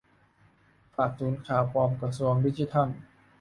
[0.95, 2.87] ฝากศูนย์ข่าวปลอมกระทรวงดิจิทัล